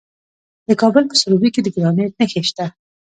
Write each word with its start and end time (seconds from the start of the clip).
د 0.67 0.69
کابل 0.81 1.03
په 1.07 1.15
سروبي 1.21 1.49
کې 1.53 1.61
د 1.63 1.67
ګرانیټ 1.75 2.11
نښې 2.19 2.41
شته. 2.49 2.65